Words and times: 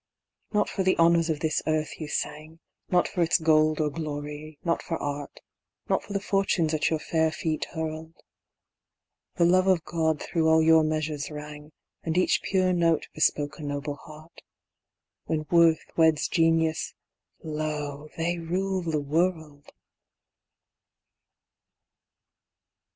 Not 0.51 0.67
for 0.67 0.81
the 0.81 0.97
honours 0.97 1.29
of 1.29 1.41
this 1.41 1.61
earth 1.67 1.99
you 2.01 2.07
sang 2.07 2.57
Not 2.89 3.07
for 3.07 3.21
its 3.21 3.37
gold 3.37 3.79
or 3.79 3.91
glory, 3.91 4.57
not 4.63 4.81
for 4.81 4.97
art, 4.97 5.41
Not 5.89 6.01
for 6.01 6.13
the 6.13 6.19
fortunes 6.19 6.73
at 6.73 6.89
your 6.89 6.97
fair 6.97 7.31
feet 7.31 7.65
hurled. 7.75 8.15
The 9.35 9.45
love 9.45 9.67
of 9.67 9.83
God 9.83 10.19
through 10.19 10.49
all 10.49 10.63
your 10.63 10.83
measures 10.83 11.29
rang, 11.29 11.71
And 12.01 12.17
each 12.17 12.41
pure 12.41 12.73
note 12.73 13.09
bespoke 13.13 13.59
a 13.59 13.61
noble 13.61 13.97
heart. 13.97 14.41
When 15.25 15.45
worth 15.51 15.85
weds 15.95 16.27
genius, 16.27 16.95
lo! 17.43 18.09
they 18.17 18.39
rule 18.39 18.81
the 18.81 19.01
world. 19.01 19.71